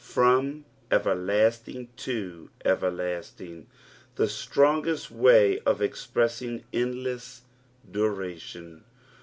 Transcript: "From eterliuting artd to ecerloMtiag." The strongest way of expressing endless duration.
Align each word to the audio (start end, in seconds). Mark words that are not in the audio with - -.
"From 0.01 0.65
eterliuting 0.89 1.89
artd 1.89 1.95
to 1.97 2.49
ecerloMtiag." 2.65 3.65
The 4.15 4.27
strongest 4.27 5.11
way 5.11 5.59
of 5.59 5.79
expressing 5.79 6.63
endless 6.73 7.43
duration. 7.91 8.83